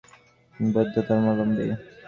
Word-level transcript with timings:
তিনি 0.53 0.69
বৌদ্ধ 0.75 0.95
ধর্মালম্বী। 1.07 1.65